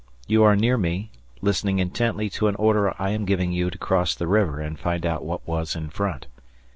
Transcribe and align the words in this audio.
You 0.25 0.41
are 0.45 0.55
near 0.55 0.79
me, 0.79 1.11
listening 1.43 1.77
intently 1.77 2.27
to 2.31 2.47
an 2.47 2.55
order 2.55 2.99
I 2.99 3.11
am 3.11 3.23
giving 3.23 3.51
you 3.51 3.69
to 3.69 3.77
cross 3.77 4.15
the 4.15 4.25
river 4.25 4.59
and 4.59 4.79
find 4.79 5.05
out 5.05 5.23
what 5.23 5.47
was 5.47 5.75
in 5.75 5.91
front. 5.91 6.25